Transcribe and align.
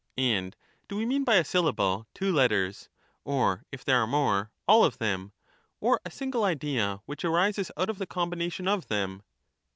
And 0.17 0.55
do 0.87 0.95
we 0.95 1.05
mean 1.05 1.23
by 1.23 1.35
a 1.35 1.45
syllable 1.45 2.07
two 2.15 2.33
letters, 2.33 2.89
or 3.23 3.65
if 3.71 3.85
there 3.85 4.01
are 4.01 4.07
more, 4.07 4.51
all 4.67 4.83
of 4.83 4.97
them, 4.97 5.31
or 5.79 6.01
a 6.03 6.09
single 6.09 6.43
idea 6.43 7.01
which 7.05 7.23
arises 7.23 7.69
out 7.77 7.91
of 7.91 7.99
the 7.99 8.07
combination 8.07 8.67
of 8.67 8.87
them 8.87 9.21